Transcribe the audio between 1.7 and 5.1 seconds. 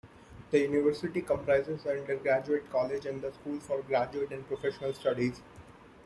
the Undergraduate College and the School for Graduate and Professional